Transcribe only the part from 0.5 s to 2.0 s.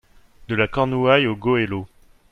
la Cornouaille au Goëlo.